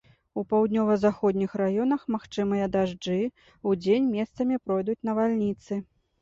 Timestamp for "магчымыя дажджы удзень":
2.15-4.09